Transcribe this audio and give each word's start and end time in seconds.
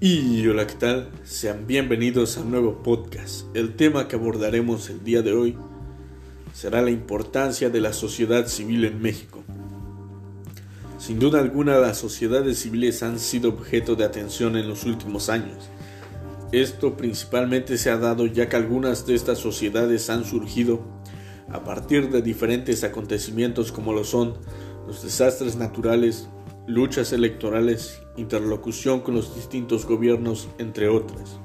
Y 0.00 0.46
hola, 0.46 0.64
¿qué 0.68 0.74
tal? 0.74 1.10
Sean 1.24 1.66
bienvenidos 1.66 2.38
a 2.38 2.42
un 2.42 2.52
nuevo 2.52 2.84
podcast. 2.84 3.46
El 3.56 3.74
tema 3.74 4.06
que 4.06 4.14
abordaremos 4.14 4.88
el 4.90 5.02
día 5.02 5.22
de 5.22 5.32
hoy 5.32 5.56
será 6.54 6.82
la 6.82 6.92
importancia 6.92 7.68
de 7.68 7.80
la 7.80 7.92
sociedad 7.92 8.46
civil 8.46 8.84
en 8.84 9.02
México. 9.02 9.42
Sin 11.00 11.18
duda 11.18 11.40
alguna, 11.40 11.78
las 11.78 11.98
sociedades 11.98 12.60
civiles 12.60 13.02
han 13.02 13.18
sido 13.18 13.48
objeto 13.48 13.96
de 13.96 14.04
atención 14.04 14.56
en 14.56 14.68
los 14.68 14.84
últimos 14.84 15.28
años. 15.28 15.68
Esto 16.52 16.96
principalmente 16.96 17.76
se 17.76 17.90
ha 17.90 17.96
dado 17.96 18.26
ya 18.26 18.48
que 18.48 18.54
algunas 18.54 19.04
de 19.04 19.16
estas 19.16 19.38
sociedades 19.38 20.10
han 20.10 20.24
surgido 20.24 20.80
a 21.50 21.64
partir 21.64 22.08
de 22.10 22.22
diferentes 22.22 22.84
acontecimientos 22.84 23.72
como 23.72 23.92
lo 23.92 24.04
son 24.04 24.34
los 24.86 25.02
desastres 25.02 25.56
naturales, 25.56 26.28
luchas 26.68 27.14
electorales, 27.14 28.02
interlocución 28.18 29.00
con 29.00 29.14
los 29.14 29.34
distintos 29.34 29.86
gobiernos, 29.86 30.48
entre 30.58 30.90
otras. 30.90 31.40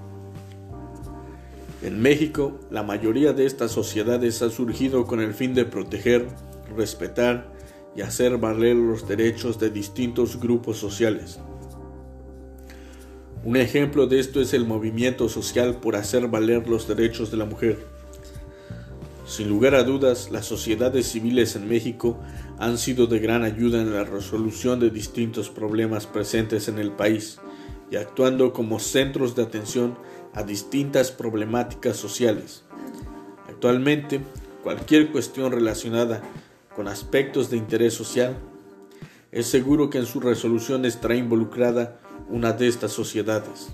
En 1.81 2.01
México, 2.01 2.59
la 2.69 2.83
mayoría 2.83 3.31
de 3.31 3.45
estas 3.45 3.71
sociedades 3.71 4.41
ha 4.41 4.49
surgido 4.49 5.05
con 5.05 5.21
el 5.21 5.33
fin 5.33 5.53
de 5.53 5.63
proteger, 5.63 6.27
respetar 6.75 7.53
y 7.95 8.01
hacer 8.01 8.37
valer 8.37 8.75
los 8.75 9.07
derechos 9.07 9.59
de 9.59 9.69
distintos 9.69 10.41
grupos 10.41 10.77
sociales. 10.77 11.39
Un 13.45 13.55
ejemplo 13.55 14.07
de 14.07 14.19
esto 14.19 14.41
es 14.41 14.53
el 14.53 14.65
movimiento 14.65 15.29
social 15.29 15.77
por 15.79 15.95
hacer 15.95 16.27
valer 16.27 16.67
los 16.67 16.85
derechos 16.85 17.31
de 17.31 17.37
la 17.37 17.45
mujer. 17.45 17.85
Sin 19.25 19.47
lugar 19.47 19.73
a 19.73 19.83
dudas, 19.83 20.31
las 20.31 20.45
sociedades 20.45 21.07
civiles 21.07 21.55
en 21.55 21.67
México 21.67 22.19
han 22.59 22.77
sido 22.77 23.07
de 23.07 23.19
gran 23.19 23.43
ayuda 23.43 23.81
en 23.81 23.93
la 23.93 24.03
resolución 24.03 24.81
de 24.81 24.89
distintos 24.89 25.49
problemas 25.49 26.05
presentes 26.07 26.67
en 26.67 26.77
el 26.77 26.91
país 26.91 27.39
y 27.89 27.95
actuando 27.95 28.51
como 28.51 28.79
centros 28.79 29.35
de 29.35 29.43
atención 29.43 29.97
a 30.33 30.43
distintas 30.43 31.11
problemáticas 31.11 31.95
sociales. 31.95 32.63
Actualmente, 33.47 34.19
cualquier 34.61 35.11
cuestión 35.11 35.51
relacionada 35.51 36.21
con 36.75 36.87
aspectos 36.87 37.49
de 37.49 37.57
interés 37.57 37.93
social, 37.93 38.35
es 39.31 39.47
seguro 39.47 39.89
que 39.89 39.99
en 39.99 40.05
su 40.05 40.19
resolución 40.19 40.85
estará 40.85 41.15
involucrada 41.15 41.99
una 42.29 42.51
de 42.51 42.67
estas 42.67 42.91
sociedades. 42.91 43.73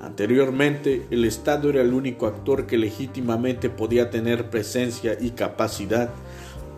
Anteriormente, 0.00 1.06
el 1.10 1.26
Estado 1.26 1.68
era 1.68 1.82
el 1.82 1.92
único 1.92 2.26
actor 2.26 2.66
que 2.66 2.78
legítimamente 2.78 3.68
podía 3.68 4.08
tener 4.08 4.48
presencia 4.48 5.18
y 5.20 5.32
capacidad 5.32 6.08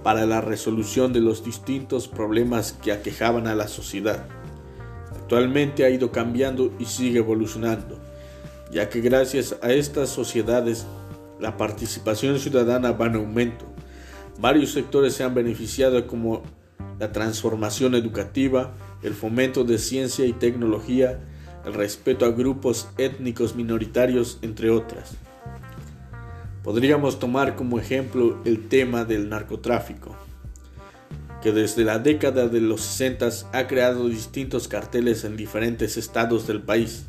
para 0.03 0.27
la 0.27 0.41
resolución 0.41 1.13
de 1.13 1.21
los 1.21 1.45
distintos 1.45 2.09
problemas 2.09 2.73
que 2.73 2.91
aquejaban 2.91 3.47
a 3.47 3.55
la 3.55 3.69
sociedad. 3.69 4.27
Actualmente 5.13 5.85
ha 5.85 5.91
ido 5.91 6.11
cambiando 6.11 6.73
y 6.81 6.87
sigue 6.87 7.19
evolucionando, 7.19 8.01
ya 8.73 8.89
que 8.89 9.01
gracias 9.01 9.57
a 9.63 9.73
estas 9.73 10.09
sociedades 10.09 10.85
la 11.39 11.57
participación 11.57 12.41
ciudadana 12.41 12.91
va 12.91 13.07
en 13.07 13.15
aumento. 13.15 13.67
Varios 14.41 14.73
sectores 14.73 15.15
se 15.15 15.23
han 15.23 15.35
beneficiado 15.35 16.09
como 16.09 16.43
la 16.99 17.13
transformación 17.13 17.95
educativa, 17.95 18.75
el 19.05 19.15
fomento 19.15 19.63
de 19.63 19.79
ciencia 19.79 20.27
y 20.27 20.33
tecnología, 20.33 21.21
el 21.65 21.75
respeto 21.75 22.25
a 22.25 22.31
grupos 22.31 22.89
étnicos 22.99 23.55
minoritarios, 23.55 24.39
entre 24.43 24.71
otras. 24.71 25.13
Podríamos 26.63 27.19
tomar 27.19 27.57
como 27.57 27.79
ejemplo 27.79 28.39
el 28.45 28.69
tema 28.69 29.05
del 29.05 29.29
narcotráfico, 29.29 30.17
que 31.43 31.53
desde 31.53 31.85
la 31.85 31.99
década 31.99 32.47
de 32.49 32.61
los 32.61 32.83
60 32.83 33.29
ha 33.53 33.67
creado 33.67 34.09
distintos 34.09 34.69
carteles 34.69 35.25
en 35.25 35.37
diferentes 35.37 35.97
estados 35.97 36.47
del 36.47 36.63
país, 36.63 37.05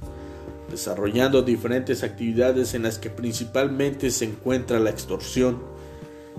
desarrollando 0.71 1.43
diferentes 1.43 2.03
actividades 2.03 2.73
en 2.73 2.83
las 2.83 2.97
que 2.97 3.11
principalmente 3.11 4.09
se 4.09 4.25
encuentra 4.25 4.79
la 4.79 4.89
extorsión, 4.89 5.61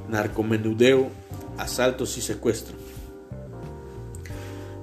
narcomenudeo, 0.08 1.08
asaltos 1.56 2.18
y 2.18 2.20
secuestro. 2.20 2.74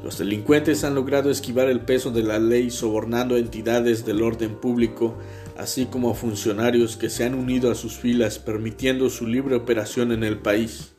Los 0.03 0.17
delincuentes 0.17 0.84
han 0.84 0.95
logrado 0.95 1.29
esquivar 1.29 1.69
el 1.69 1.81
peso 1.81 2.09
de 2.09 2.23
la 2.23 2.39
ley 2.39 2.72
sobornando 2.72 3.35
a 3.35 3.39
entidades 3.39 4.03
del 4.03 4.23
orden 4.23 4.56
público, 4.56 5.16
así 5.57 5.85
como 5.85 6.09
a 6.09 6.16
funcionarios 6.16 6.97
que 6.97 7.09
se 7.12 7.23
han 7.23 7.35
unido 7.35 7.72
a 7.72 7.75
sus 7.75 7.97
filas 7.97 8.39
permitiendo 8.39 9.12
su 9.12 9.28
libre 9.28 9.56
operación 9.56 10.12
en 10.12 10.23
el 10.23 10.39
país. 10.39 10.94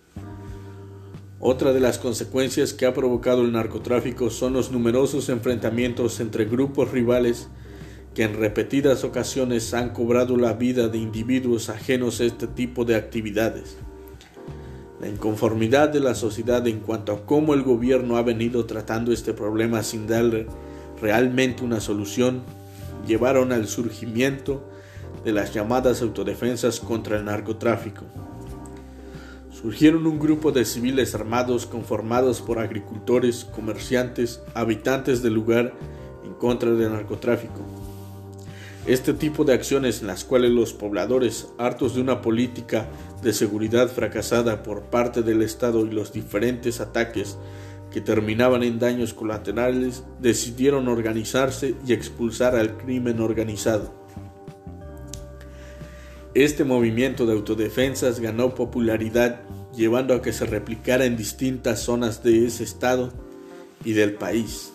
Otra 1.40 1.72
de 1.72 1.80
las 1.80 1.98
consecuencias 1.98 2.72
que 2.72 2.86
ha 2.86 2.94
provocado 2.94 3.42
el 3.42 3.50
narcotráfico 3.50 4.30
son 4.30 4.52
los 4.52 4.70
numerosos 4.70 5.28
enfrentamientos 5.28 6.20
entre 6.20 6.44
grupos 6.44 6.92
rivales 6.92 7.48
que 8.14 8.22
en 8.22 8.34
repetidas 8.34 9.02
ocasiones 9.02 9.74
han 9.74 9.90
cobrado 9.90 10.36
la 10.36 10.52
vida 10.52 10.86
de 10.86 10.98
individuos 10.98 11.68
ajenos 11.68 12.20
a 12.20 12.24
este 12.24 12.46
tipo 12.46 12.84
de 12.84 12.94
actividades. 12.94 13.78
La 15.02 15.08
inconformidad 15.08 15.88
de 15.88 15.98
la 15.98 16.14
sociedad 16.14 16.64
en 16.68 16.78
cuanto 16.78 17.10
a 17.10 17.26
cómo 17.26 17.54
el 17.54 17.64
gobierno 17.64 18.16
ha 18.16 18.22
venido 18.22 18.66
tratando 18.66 19.12
este 19.12 19.32
problema 19.32 19.82
sin 19.82 20.06
darle 20.06 20.46
realmente 21.00 21.64
una 21.64 21.80
solución 21.80 22.42
llevaron 23.04 23.50
al 23.50 23.66
surgimiento 23.66 24.62
de 25.24 25.32
las 25.32 25.52
llamadas 25.52 26.02
autodefensas 26.02 26.78
contra 26.78 27.16
el 27.18 27.24
narcotráfico. 27.24 28.04
Surgieron 29.50 30.06
un 30.06 30.20
grupo 30.20 30.52
de 30.52 30.64
civiles 30.64 31.16
armados 31.16 31.66
conformados 31.66 32.40
por 32.40 32.60
agricultores, 32.60 33.44
comerciantes, 33.44 34.40
habitantes 34.54 35.20
del 35.20 35.34
lugar 35.34 35.72
en 36.24 36.34
contra 36.34 36.70
del 36.70 36.92
narcotráfico. 36.92 37.81
Este 38.86 39.14
tipo 39.14 39.44
de 39.44 39.52
acciones 39.54 40.00
en 40.00 40.08
las 40.08 40.24
cuales 40.24 40.50
los 40.50 40.72
pobladores, 40.72 41.48
hartos 41.56 41.94
de 41.94 42.00
una 42.00 42.20
política 42.20 42.88
de 43.22 43.32
seguridad 43.32 43.88
fracasada 43.88 44.64
por 44.64 44.82
parte 44.82 45.22
del 45.22 45.42
Estado 45.42 45.86
y 45.86 45.90
los 45.90 46.12
diferentes 46.12 46.80
ataques 46.80 47.38
que 47.92 48.00
terminaban 48.00 48.64
en 48.64 48.80
daños 48.80 49.14
colaterales, 49.14 50.02
decidieron 50.20 50.88
organizarse 50.88 51.76
y 51.86 51.92
expulsar 51.92 52.56
al 52.56 52.76
crimen 52.76 53.20
organizado. 53.20 53.94
Este 56.34 56.64
movimiento 56.64 57.24
de 57.24 57.34
autodefensas 57.34 58.18
ganó 58.18 58.54
popularidad 58.54 59.42
llevando 59.76 60.14
a 60.14 60.22
que 60.22 60.32
se 60.32 60.44
replicara 60.44 61.04
en 61.04 61.16
distintas 61.16 61.80
zonas 61.80 62.24
de 62.24 62.46
ese 62.46 62.64
estado 62.64 63.12
y 63.84 63.92
del 63.92 64.14
país. 64.14 64.71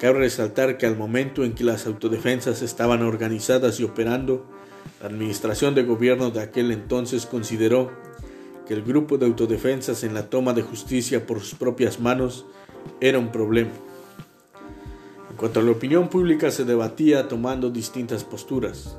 Cabe 0.00 0.20
resaltar 0.20 0.78
que 0.78 0.86
al 0.86 0.96
momento 0.96 1.44
en 1.44 1.52
que 1.52 1.62
las 1.62 1.86
autodefensas 1.86 2.62
estaban 2.62 3.02
organizadas 3.02 3.78
y 3.80 3.84
operando, 3.84 4.46
la 4.98 5.08
administración 5.08 5.74
de 5.74 5.82
gobierno 5.82 6.30
de 6.30 6.40
aquel 6.40 6.70
entonces 6.72 7.26
consideró 7.26 7.90
que 8.66 8.72
el 8.72 8.82
grupo 8.82 9.18
de 9.18 9.26
autodefensas 9.26 10.02
en 10.02 10.14
la 10.14 10.30
toma 10.30 10.54
de 10.54 10.62
justicia 10.62 11.26
por 11.26 11.40
sus 11.40 11.58
propias 11.58 12.00
manos 12.00 12.46
era 13.02 13.18
un 13.18 13.30
problema. 13.30 13.72
En 15.28 15.36
cuanto 15.36 15.60
a 15.60 15.62
la 15.62 15.72
opinión 15.72 16.08
pública 16.08 16.50
se 16.50 16.64
debatía 16.64 17.28
tomando 17.28 17.68
distintas 17.68 18.24
posturas. 18.24 18.96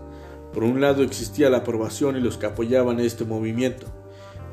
Por 0.53 0.63
un 0.63 0.81
lado 0.81 1.01
existía 1.01 1.49
la 1.49 1.57
aprobación 1.57 2.15
y 2.15 2.19
los 2.19 2.37
que 2.37 2.45
apoyaban 2.45 2.99
este 2.99 3.25
movimiento. 3.25 3.87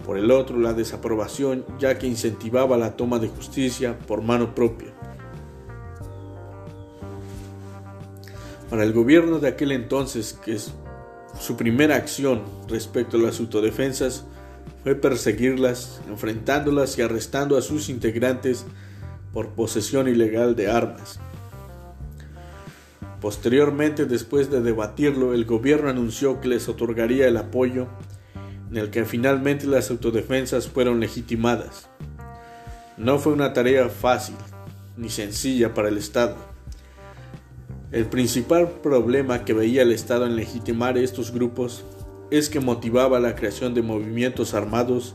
Por 0.07 0.17
el 0.17 0.31
otro 0.31 0.59
la 0.59 0.73
desaprobación 0.73 1.67
ya 1.79 1.99
que 1.99 2.07
incentivaba 2.07 2.79
la 2.79 2.97
toma 2.97 3.19
de 3.19 3.29
justicia 3.29 3.99
por 4.07 4.23
mano 4.23 4.55
propia. 4.55 4.95
Para 8.71 8.85
el 8.85 8.93
gobierno 8.93 9.39
de 9.39 9.49
aquel 9.49 9.73
entonces, 9.73 10.39
que 10.45 10.59
su 10.59 11.57
primera 11.57 11.97
acción 11.97 12.43
respecto 12.69 13.17
a 13.17 13.21
las 13.21 13.41
autodefensas 13.41 14.27
fue 14.83 14.95
perseguirlas, 14.95 16.03
enfrentándolas 16.09 16.99
y 16.99 17.03
arrestando 17.03 17.57
a 17.57 17.63
sus 17.63 17.89
integrantes 17.89 18.67
por 19.33 19.51
posesión 19.51 20.07
ilegal 20.07 20.55
de 20.55 20.71
armas. 20.71 21.19
Posteriormente, 23.23 24.05
después 24.05 24.51
de 24.51 24.61
debatirlo, 24.61 25.33
el 25.33 25.47
gobierno 25.47 25.89
anunció 25.89 26.41
que 26.41 26.49
les 26.49 26.69
otorgaría 26.69 27.27
el 27.27 27.39
apoyo 27.39 27.89
en 28.71 28.77
el 28.77 28.91
que 28.91 29.07
finalmente 29.07 29.67
las 29.67 29.91
autodefensas 29.91 30.69
fueron 30.69 31.01
legitimadas. 31.01 31.89
No 32.99 33.19
fue 33.19 33.33
una 33.33 33.55
tarea 33.55 33.89
fácil 33.89 34.37
ni 34.97 35.09
sencilla 35.09 35.73
para 35.73 35.89
el 35.89 35.97
Estado 35.97 36.48
el 37.91 38.05
principal 38.05 38.69
problema 38.83 39.45
que 39.45 39.55
veía 39.55 39.83
el 39.83 39.93
Estado 39.93 40.27
en 40.27 40.37
legitimar 40.37 40.99
estos 40.99 41.33
grupos 41.33 41.85
es 42.31 42.51
que 42.51 42.61
motivaba 42.61 43.19
la 43.19 43.35
creación 43.35 43.73
de 43.73 43.81
movimientos 43.81 44.53
armados 44.53 45.15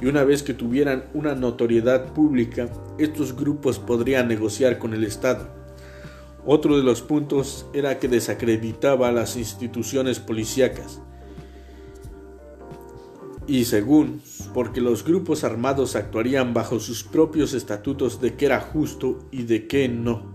y 0.00 0.06
una 0.06 0.24
vez 0.24 0.42
que 0.42 0.54
tuvieran 0.54 1.04
una 1.12 1.34
notoriedad 1.34 2.12
pública, 2.14 2.68
estos 2.98 3.36
grupos 3.36 3.78
podrían 3.78 4.26
negociar 4.26 4.78
con 4.78 4.94
el 4.94 5.04
Estado. 5.04 5.48
Otro 6.44 6.76
de 6.76 6.82
los 6.82 7.02
puntos 7.02 7.66
era 7.72 7.98
que 7.98 8.08
desacreditaba 8.08 9.08
a 9.08 9.12
las 9.12 9.36
instituciones 9.36 10.18
policíacas. 10.18 11.00
Y 13.46 13.66
según, 13.66 14.22
porque 14.54 14.80
los 14.80 15.04
grupos 15.04 15.44
armados 15.44 15.94
actuarían 15.94 16.54
bajo 16.54 16.80
sus 16.80 17.04
propios 17.04 17.54
estatutos 17.54 18.20
de 18.20 18.34
qué 18.34 18.46
era 18.46 18.60
justo 18.60 19.28
y 19.30 19.44
de 19.44 19.68
qué 19.68 19.88
no. 19.88 20.31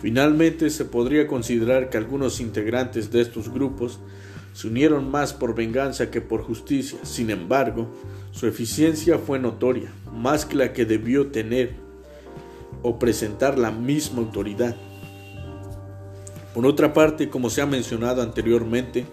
Finalmente, 0.00 0.70
se 0.70 0.84
podría 0.84 1.26
considerar 1.26 1.90
que 1.90 1.96
algunos 1.96 2.40
integrantes 2.40 3.10
de 3.10 3.20
estos 3.20 3.52
grupos 3.52 4.00
se 4.52 4.68
unieron 4.68 5.10
más 5.10 5.32
por 5.32 5.54
venganza 5.54 6.10
que 6.10 6.20
por 6.20 6.42
justicia. 6.42 6.98
Sin 7.02 7.30
embargo, 7.30 7.88
su 8.30 8.46
eficiencia 8.46 9.18
fue 9.18 9.38
notoria, 9.38 9.92
más 10.12 10.46
que 10.46 10.56
la 10.56 10.72
que 10.72 10.84
debió 10.84 11.28
tener 11.28 11.74
o 12.82 12.98
presentar 12.98 13.58
la 13.58 13.70
misma 13.70 14.20
autoridad. 14.20 14.76
Por 16.54 16.66
otra 16.66 16.92
parte, 16.92 17.28
como 17.28 17.50
se 17.50 17.62
ha 17.62 17.66
mencionado 17.66 18.22
anteriormente, 18.22 19.06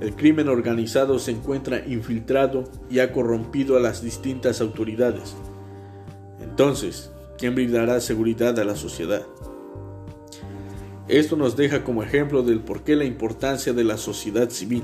el 0.00 0.14
crimen 0.14 0.48
organizado 0.48 1.18
se 1.18 1.30
encuentra 1.30 1.86
infiltrado 1.86 2.64
y 2.90 2.98
ha 2.98 3.12
corrompido 3.12 3.78
a 3.78 3.80
las 3.80 4.02
distintas 4.02 4.60
autoridades. 4.60 5.34
Entonces, 6.42 7.10
¿quién 7.38 7.54
brindará 7.54 7.98
seguridad 8.00 8.58
a 8.58 8.64
la 8.64 8.76
sociedad? 8.76 9.22
Esto 11.12 11.36
nos 11.36 11.58
deja 11.58 11.84
como 11.84 12.02
ejemplo 12.02 12.42
del 12.42 12.60
por 12.60 12.84
qué 12.84 12.96
la 12.96 13.04
importancia 13.04 13.74
de 13.74 13.84
la 13.84 13.98
sociedad 13.98 14.48
civil, 14.48 14.82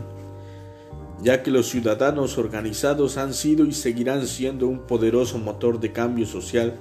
ya 1.22 1.42
que 1.42 1.50
los 1.50 1.70
ciudadanos 1.70 2.36
organizados 2.36 3.16
han 3.16 3.32
sido 3.32 3.64
y 3.64 3.72
seguirán 3.72 4.26
siendo 4.26 4.68
un 4.68 4.80
poderoso 4.80 5.38
motor 5.38 5.80
de 5.80 5.90
cambio 5.90 6.26
social 6.26 6.74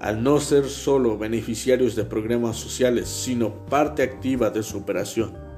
al 0.00 0.22
no 0.22 0.40
ser 0.40 0.70
solo 0.70 1.18
beneficiarios 1.18 1.96
de 1.96 2.04
programas 2.04 2.56
sociales, 2.56 3.10
sino 3.10 3.66
parte 3.66 4.02
activa 4.02 4.48
de 4.48 4.62
su 4.62 4.78
operación. 4.78 5.51